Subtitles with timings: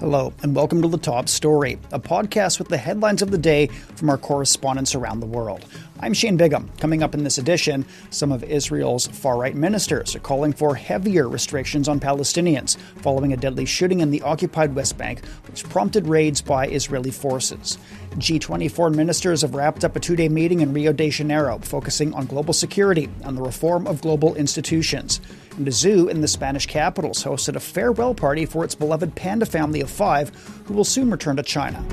[0.00, 3.66] Hello, and welcome to The Top Story, a podcast with the headlines of the day
[3.66, 5.66] from our correspondents around the world.
[6.00, 6.70] I'm Shane Bigham.
[6.78, 11.28] Coming up in this edition, some of Israel's far right ministers are calling for heavier
[11.28, 16.40] restrictions on Palestinians following a deadly shooting in the occupied West Bank, which prompted raids
[16.40, 17.76] by Israeli forces.
[18.16, 22.12] G20 foreign ministers have wrapped up a two day meeting in Rio de Janeiro focusing
[22.12, 25.20] on global security and the reform of global institutions.
[25.56, 29.46] And a zoo in the Spanish capital hosted a farewell party for its beloved panda
[29.46, 30.30] family of five,
[30.64, 31.84] who will soon return to China.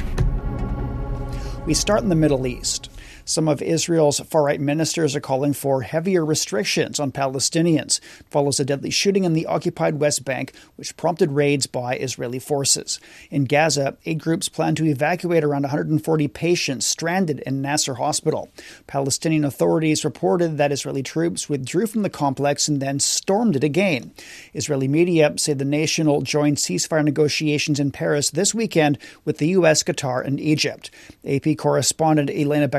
[1.68, 2.90] We start in the Middle East.
[3.28, 8.00] Some of Israel's far right ministers are calling for heavier restrictions on Palestinians.
[8.22, 12.40] It follows a deadly shooting in the occupied West Bank, which prompted raids by Israeli
[12.40, 13.02] forces.
[13.30, 18.50] In Gaza, aid groups plan to evacuate around 140 patients stranded in Nasser Hospital.
[18.88, 24.14] Palestinian authorities reported that Israeli troops withdrew from the complex and then stormed it again.
[24.54, 29.50] Israeli media say the nation will join ceasefire negotiations in Paris this weekend with the
[29.50, 30.92] U.S., Qatar, and Egypt.
[31.28, 32.70] AP correspondent Elena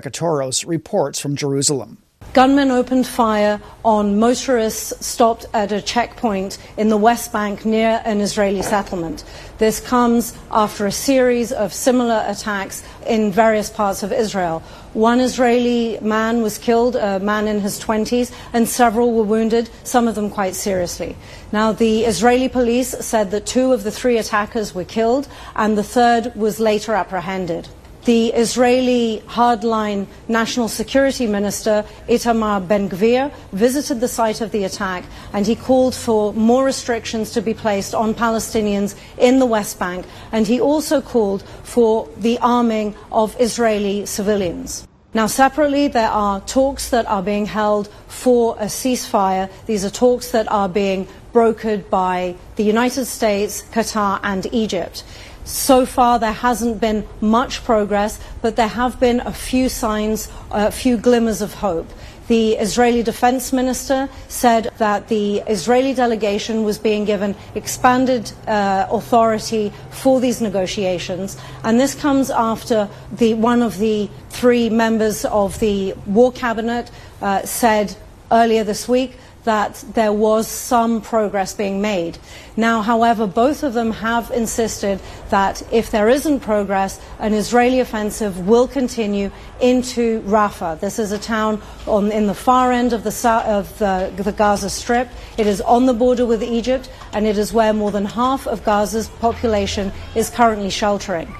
[0.64, 1.98] Reports from Jerusalem.
[2.34, 8.20] Gunmen opened fire on motorists stopped at a checkpoint in the West Bank near an
[8.20, 9.24] Israeli settlement.
[9.56, 14.60] This comes after a series of similar attacks in various parts of Israel.
[14.92, 20.06] One Israeli man was killed, a man in his 20s, and several were wounded, some
[20.06, 21.16] of them quite seriously.
[21.50, 25.82] Now, the Israeli police said that two of the three attackers were killed, and the
[25.82, 27.68] third was later apprehended
[28.08, 35.04] the Israeli hardline National Security Minister Itamar Ben Gvir visited the site of the attack
[35.34, 40.06] and he called for more restrictions to be placed on Palestinians in the West Bank
[40.32, 44.88] and he also called for the arming of Israeli civilians.
[45.12, 49.50] Now, separately, there are talks that are being held for a ceasefire.
[49.66, 55.04] These are talks that are being brokered by the United States, Qatar, and Egypt.
[55.48, 60.70] So far, there hasn't been much progress, but there have been a few signs, a
[60.70, 61.88] few glimmers of hope.
[62.26, 69.72] The Israeli defense minister said that the Israeli delegation was being given expanded uh, authority
[69.90, 71.38] for these negotiations.
[71.64, 76.90] And this comes after the, one of the three members of the war cabinet
[77.22, 77.96] uh, said
[78.30, 79.16] earlier this week
[79.48, 82.18] that there was some progress being made.
[82.54, 85.00] Now, however, both of them have insisted
[85.30, 90.78] that if there isn't progress, an Israeli offensive will continue into Rafah.
[90.80, 94.68] This is a town on, in the far end of, the, of the, the Gaza
[94.68, 95.08] Strip.
[95.38, 98.62] It is on the border with Egypt, and it is where more than half of
[98.64, 101.34] Gaza's population is currently sheltering.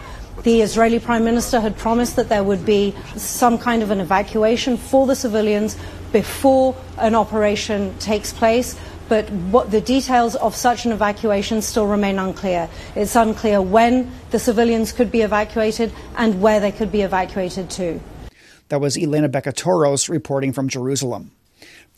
[0.45, 4.79] The Israeli Prime Minister had promised that there would be some kind of an evacuation
[4.79, 5.77] for the civilians
[6.13, 8.77] before an operation takes place.
[9.09, 12.69] But what the details of such an evacuation still remain unclear.
[12.95, 18.01] It's unclear when the civilians could be evacuated and where they could be evacuated to.
[18.69, 21.31] That was Elena Becatoros reporting from Jerusalem.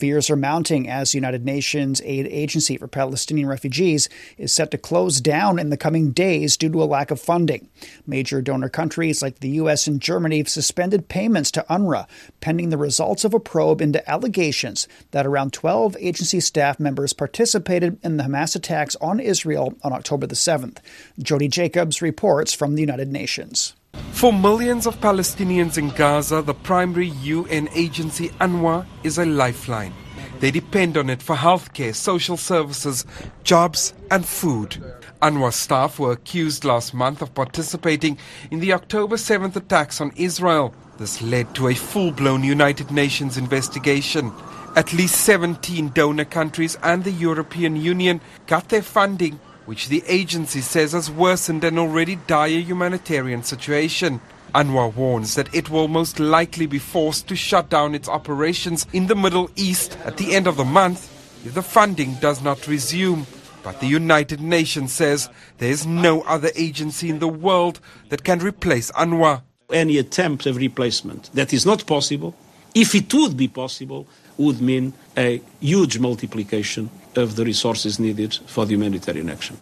[0.01, 4.79] Fears are mounting as the United Nations Aid Agency for Palestinian Refugees is set to
[4.79, 7.69] close down in the coming days due to a lack of funding.
[8.07, 9.87] Major donor countries like the U.S.
[9.87, 12.09] and Germany have suspended payments to UNRWA
[12.41, 17.99] pending the results of a probe into allegations that around 12 agency staff members participated
[18.03, 20.79] in the Hamas attacks on Israel on October the 7th.
[21.19, 23.75] Jody Jacobs reports from the United Nations.
[24.21, 29.95] For millions of Palestinians in Gaza, the primary UN agency UNRWA is a lifeline.
[30.41, 33.07] They depend on it for healthcare, social services,
[33.45, 34.77] jobs, and food.
[35.23, 38.19] UNRWA staff were accused last month of participating
[38.51, 40.75] in the October 7th attacks on Israel.
[40.99, 44.31] This led to a full blown United Nations investigation.
[44.77, 50.61] At least 17 donor countries and the European Union cut their funding which the agency
[50.61, 54.21] says has worsened an already dire humanitarian situation.
[54.53, 59.07] UNRWA warns that it will most likely be forced to shut down its operations in
[59.07, 61.09] the Middle East at the end of the month
[61.47, 63.29] if the funding does not resume.
[63.63, 65.29] But the United Nations says
[65.59, 67.79] there is no other agency in the world
[68.09, 69.43] that can replace UNRWA.
[69.73, 72.35] Any attempt of replacement that is not possible,
[72.75, 78.67] if it would be possible, would mean a huge multiplication of the resources needed for
[78.67, 79.59] the humanitarian action.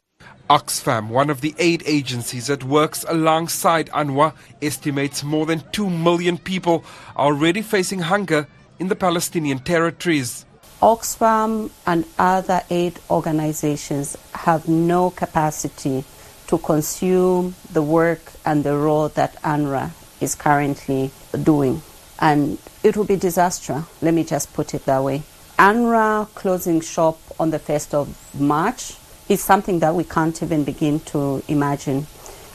[0.51, 6.39] Oxfam, one of the aid agencies that works alongside UNRWA, estimates more than 2 million
[6.39, 6.85] people
[7.17, 8.47] are already facing hunger
[8.79, 10.47] in the Palestinian territories.
[10.81, 16.05] Oxfam and other aid organizations have no capacity
[16.47, 19.91] to consume the work and the role that UNRWA
[20.21, 21.11] is currently
[21.43, 21.83] doing.
[22.21, 25.23] And it will be disaster, let me just put it that way.
[25.59, 28.95] UNRWA closing shop on the 1st of March
[29.29, 32.07] is something that we can't even begin to imagine.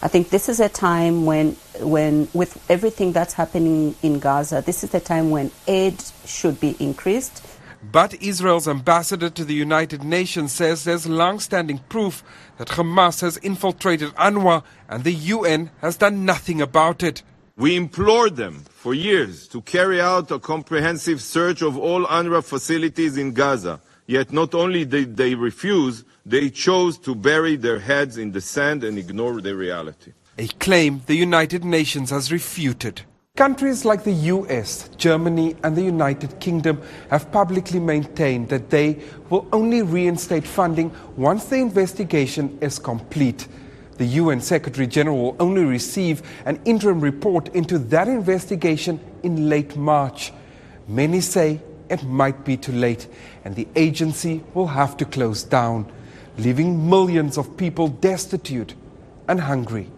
[0.02, 4.86] I think this is a time when, when, with everything that's happening in Gaza, this
[4.86, 7.46] is the time when aid should be increased.
[7.92, 12.24] But Israel's ambassador to the United Nations says there's long standing proof
[12.58, 17.22] that Hamas has infiltrated UNRWA and the UN has done nothing about it.
[17.56, 23.16] We implored them for years to carry out a comprehensive search of all UNRWA facilities
[23.16, 23.80] in Gaza.
[24.08, 28.84] Yet not only did they refuse, they chose to bury their heads in the sand
[28.84, 30.14] and ignore the reality.
[30.40, 33.04] A claim the United Nations has refuted.
[33.38, 39.00] Countries like the US, Germany, and the United Kingdom have publicly maintained that they
[39.30, 43.48] will only reinstate funding once the investigation is complete.
[43.98, 49.76] The UN Secretary General will only receive an interim report into that investigation in late
[49.76, 50.34] March.
[50.88, 53.08] Many say it might be too late,
[53.46, 55.92] and the agency will have to close down,
[56.38, 58.74] leaving millions of people destitute
[59.28, 59.90] and hungry.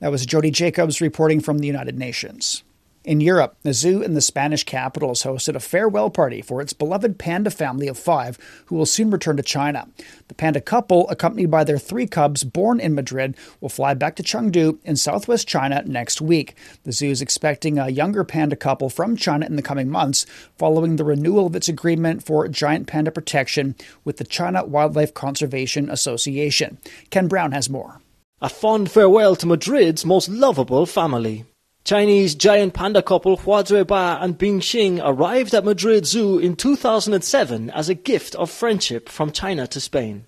[0.00, 2.62] That was Jody Jacobs reporting from the United Nations.
[3.02, 6.74] In Europe, the zoo in the Spanish capital has hosted a farewell party for its
[6.74, 8.36] beloved panda family of five,
[8.66, 9.88] who will soon return to China.
[10.28, 14.22] The panda couple, accompanied by their three cubs born in Madrid, will fly back to
[14.22, 16.54] Chengdu in southwest China next week.
[16.84, 20.26] The zoo is expecting a younger panda couple from China in the coming months,
[20.58, 25.88] following the renewal of its agreement for giant panda protection with the China Wildlife Conservation
[25.88, 26.76] Association.
[27.08, 28.02] Ken Brown has more.
[28.42, 31.46] A fond farewell to Madrid's most lovable family.
[31.84, 37.70] Chinese giant panda couple Hua Zuiba and Bing Xing arrived at Madrid Zoo in 2007
[37.70, 40.26] as a gift of friendship from China to Spain.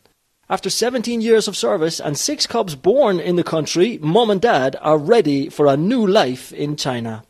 [0.49, 4.77] After 17 years of service and six cubs born in the country, mom and dad
[4.81, 7.23] are ready for a new life in China.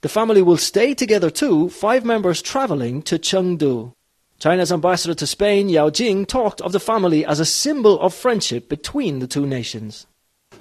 [0.00, 3.92] The family will stay together too, five members traveling to Chengdu.
[4.38, 8.68] China's ambassador to Spain, Yao Jing, talked of the family as a symbol of friendship
[8.68, 10.06] between the two nations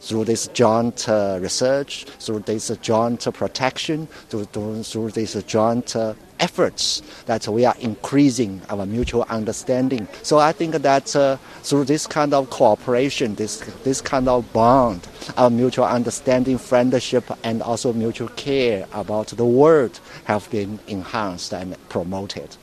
[0.04, 4.46] through this joint uh, research, through this joint protection, through,
[4.84, 10.06] through this joint uh, efforts that we are increasing our mutual understanding.
[10.24, 15.08] So I think that uh, through this kind of cooperation, this, this kind of bond,
[15.38, 21.78] our mutual understanding, friendship, and also mutual care about the world have been enhanced and
[21.88, 22.58] promoted.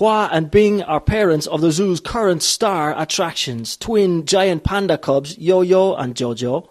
[0.00, 5.36] Hua and Bing are parents of the zoo's current star attractions, twin giant panda cubs
[5.36, 6.62] You You and Jiu Jiu.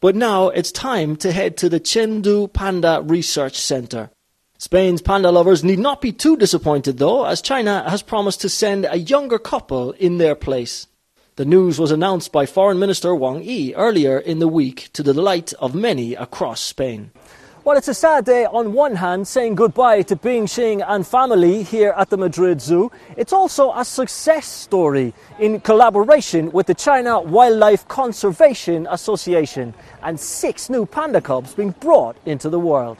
[0.00, 4.08] But now it's time to head to the Chengdu Panda Research Center.
[4.56, 8.86] Spain's panda lovers need not be too disappointed though, as China has promised to send
[8.86, 10.86] a younger couple in their place.
[11.36, 15.12] The news was announced by Foreign Minister Wang Yi earlier in the week to the
[15.12, 17.10] delight of many across Spain.
[17.62, 21.62] Well, it's a sad day on one hand, saying goodbye to Bing Xing and family
[21.62, 22.90] here at the Madrid Zoo.
[23.18, 30.70] It's also a success story in collaboration with the China Wildlife Conservation Association and six
[30.70, 32.96] new panda cubs being brought into the world.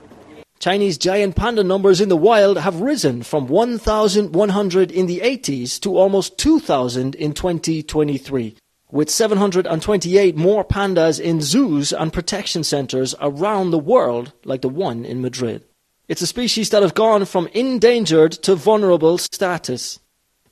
[0.58, 5.96] Chinese giant panda numbers in the wild have risen from 1,100 in the 80s to
[5.96, 8.56] almost 2,000 in 2023
[8.90, 15.04] with 728 more pandas in zoos and protection centers around the world, like the one
[15.04, 15.62] in Madrid.
[16.08, 20.00] It's a species that has gone from endangered to vulnerable status.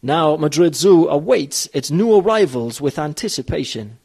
[0.02, 3.99] Now, Madrid Zoo awaits its new arrivals with anticipation.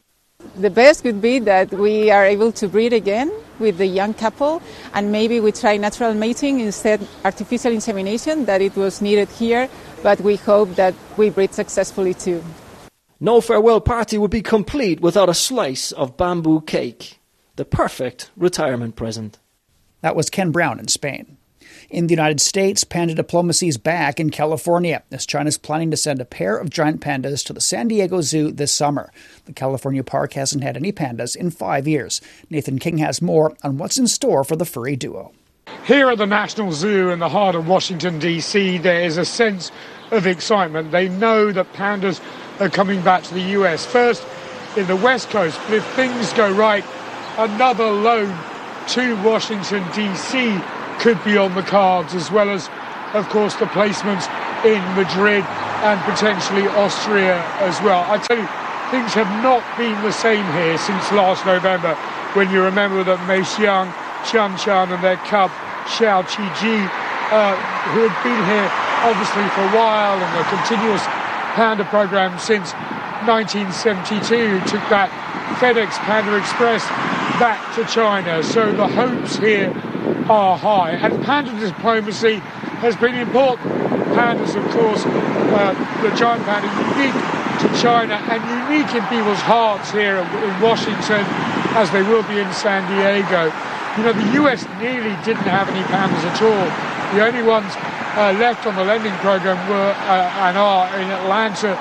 [0.56, 4.60] The best would be that we are able to breed again with the young couple,
[4.92, 9.68] and maybe we try natural mating instead artificial insemination that it was needed here,
[10.02, 12.42] but we hope that we breed successfully too.
[13.24, 17.20] No farewell party would be complete without a slice of bamboo cake.
[17.56, 19.38] The perfect retirement present.
[20.02, 21.38] That was Ken Brown in Spain.
[21.88, 25.96] In the United States, panda diplomacy is back in California as China is planning to
[25.96, 29.10] send a pair of giant pandas to the San Diego Zoo this summer.
[29.46, 32.20] The California park hasn't had any pandas in five years.
[32.50, 35.32] Nathan King has more on what's in store for the furry duo.
[35.86, 39.72] Here at the National Zoo in the heart of Washington, D.C., there is a sense
[40.10, 40.90] of excitement.
[40.90, 42.20] They know that pandas
[42.60, 43.84] are coming back to the US.
[43.84, 44.26] First
[44.76, 46.84] in the West Coast, but if things go right,
[47.38, 48.36] another loan
[48.88, 50.60] to Washington, D.C.
[50.98, 52.68] could be on the cards, as well as,
[53.14, 54.28] of course, the placements
[54.64, 55.44] in Madrid
[55.84, 58.04] and potentially Austria as well.
[58.10, 58.48] I tell you,
[58.90, 61.94] things have not been the same here since last November
[62.34, 63.92] when you remember that Mei Xiang,
[64.26, 65.50] Tian Tian and their cub
[65.86, 66.74] Xiao Qi Ji,
[67.30, 67.54] uh,
[67.92, 68.68] who had been here
[69.04, 71.04] obviously for a while and the continuous
[71.54, 72.72] Panda program since
[73.24, 75.08] 1972, took that
[75.58, 76.84] FedEx Panda Express
[77.38, 78.42] back to China.
[78.42, 79.70] So the hopes here
[80.28, 80.92] are high.
[80.92, 82.36] And panda diplomacy
[82.84, 83.70] has been important.
[84.12, 87.14] Pandas, of course, uh, the giant panda, unique
[87.62, 91.24] to China and unique in people's hearts here in Washington.
[91.74, 93.50] as they will be in San Diego.
[93.98, 96.66] You know, the US nearly didn't have any pandas at all.
[97.14, 97.74] The only ones
[98.16, 101.78] uh, left on the lending program were uh, and are in Atlanta,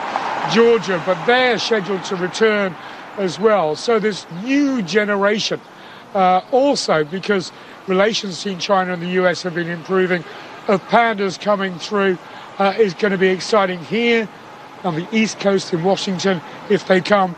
[0.52, 2.76] Georgia, but they're scheduled to return
[3.18, 3.76] as well.
[3.76, 5.62] So this new generation,
[6.16, 7.52] uh, also because
[7.88, 10.24] relations between China and the US have been improving,
[10.68, 12.18] of pandas coming through
[12.58, 14.28] uh, is going to be exciting here
[14.84, 17.36] on the East Coast in Washington if they come,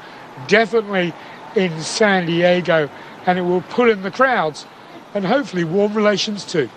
[0.48, 1.14] definitely
[1.56, 2.90] in San Diego,
[3.26, 4.66] and it will pull in the crowds
[5.14, 6.70] and hopefully warm relations too.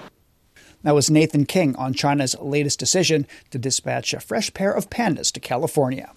[0.82, 5.32] That was Nathan King on China's latest decision to dispatch a fresh pair of pandas
[5.32, 6.12] to California.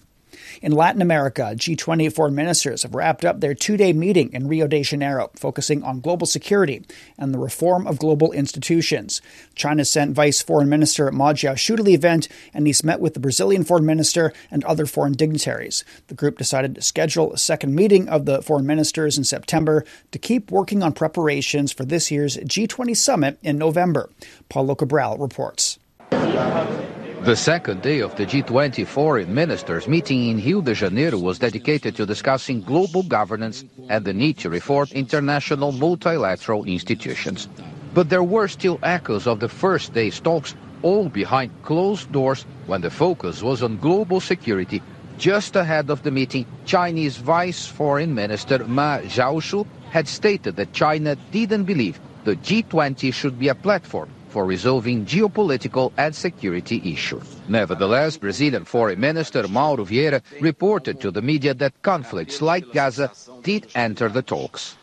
[0.60, 4.66] In Latin America, G20 foreign ministers have wrapped up their two day meeting in Rio
[4.66, 6.84] de Janeiro, focusing on global security
[7.18, 9.20] and the reform of global institutions.
[9.54, 13.20] China sent Vice Foreign Minister Ma Zhaoxu to the event, and he's met with the
[13.20, 15.84] Brazilian foreign minister and other foreign dignitaries.
[16.08, 20.18] The group decided to schedule a second meeting of the foreign ministers in September to
[20.18, 24.10] keep working on preparations for this year's G20 summit in November.
[24.48, 25.78] Paulo Cabral reports.
[27.24, 31.94] The second day of the G20 foreign ministers meeting in Rio de Janeiro was dedicated
[31.94, 37.48] to discussing global governance and the need to reform international multilateral institutions.
[37.94, 42.80] But there were still echoes of the first day's talks, all behind closed doors when
[42.80, 44.82] the focus was on global security.
[45.16, 51.14] Just ahead of the meeting, Chinese Vice Foreign Minister Ma Zhaoxu had stated that China
[51.30, 57.22] didn't believe the G20 should be a platform for resolving geopolitical and security issues.
[57.48, 63.12] Nevertheless, Brazilian Foreign Minister Mauro Vieira reported to the media that conflicts like Gaza
[63.42, 64.76] did enter the talks.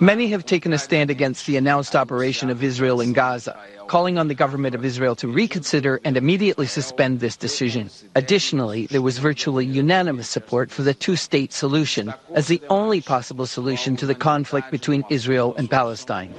[0.00, 4.28] Many have taken a stand against the announced operation of Israel in Gaza, calling on
[4.28, 7.90] the government of Israel to reconsider and immediately suspend this decision.
[8.14, 13.96] Additionally, there was virtually unanimous support for the two-state solution as the only possible solution
[13.96, 16.34] to the conflict between Israel and Palestine.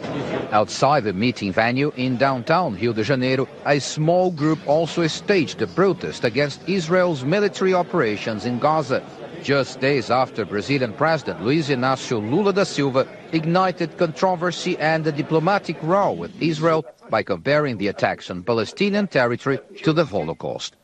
[0.51, 5.67] Outside the meeting venue in downtown Rio de Janeiro, a small group also staged a
[5.67, 9.03] protest against Israel's military operations in Gaza
[9.43, 15.77] just days after Brazilian President Luiz Inácio Lula da Silva ignited controversy and a diplomatic
[15.81, 20.75] row with Israel by comparing the attacks on Palestinian territory to the Holocaust.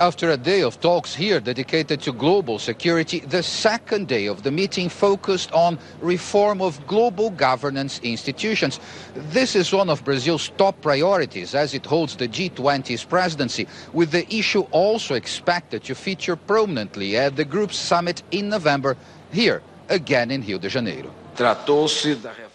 [0.00, 4.50] After a day of talks here dedicated to global security, the second day of the
[4.50, 8.80] meeting focused on reform of global governance institutions.
[9.14, 14.24] This is one of Brazil's top priorities as it holds the G20's presidency, with the
[14.34, 18.96] issue also expected to feature prominently at the group's summit in November,
[19.30, 21.10] here again in Rio de Janeiro.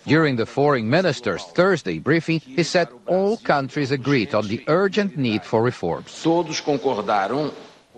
[0.05, 5.43] During the foreign minister's Thursday briefing, he said all countries agreed on the urgent need
[5.43, 6.25] for reforms.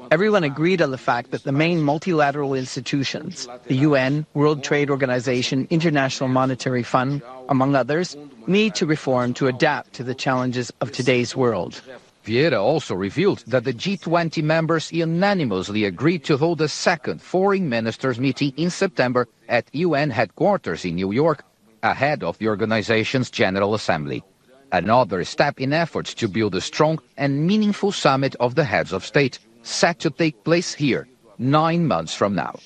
[0.09, 5.67] Everyone agreed on the fact that the main multilateral institutions, the UN, World Trade Organization,
[5.69, 8.15] International Monetary Fund, among others,
[8.47, 11.81] need to reform to adapt to the challenges of today's world.
[12.23, 18.19] Vieira also revealed that the G20 members unanimously agreed to hold a second foreign ministers
[18.19, 21.43] meeting in September at UN headquarters in New York
[21.83, 24.23] ahead of the organization's General Assembly.
[24.71, 29.05] Another step in efforts to build a strong and meaningful summit of the heads of
[29.05, 31.07] state, set to take place here
[31.37, 32.59] nine months from now.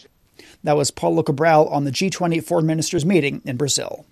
[0.64, 4.06] That was Paulo Cabral on the G20 foreign ministers meeting in Brazil.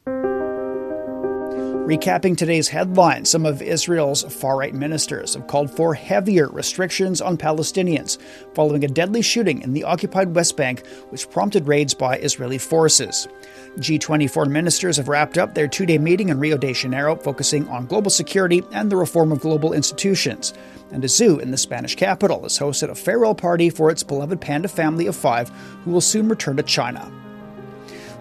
[1.89, 7.36] Recapping today's headlines, some of Israel's far right ministers have called for heavier restrictions on
[7.36, 8.19] Palestinians
[8.53, 13.27] following a deadly shooting in the occupied West Bank, which prompted raids by Israeli forces.
[13.77, 17.67] G20 foreign ministers have wrapped up their two day meeting in Rio de Janeiro, focusing
[17.69, 20.53] on global security and the reform of global institutions.
[20.91, 24.39] And a zoo in the Spanish capital has hosted a farewell party for its beloved
[24.39, 25.50] panda family of five,
[25.84, 27.12] who will soon return to China.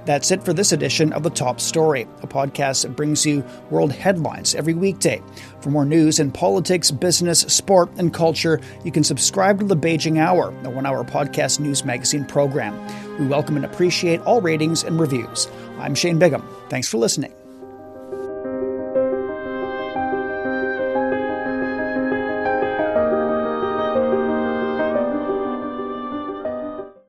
[0.08, 3.92] That's it for this edition of The Top Story, a podcast that brings you world
[3.92, 5.20] headlines every weekday.
[5.60, 10.18] For more news in politics, business, sport, and culture, you can subscribe to The Beijing
[10.18, 12.74] Hour, a one hour podcast news magazine program.
[13.18, 15.46] We welcome and appreciate all ratings and reviews.
[15.78, 16.42] I'm Shane Bigham.
[16.70, 17.37] Thanks for listening.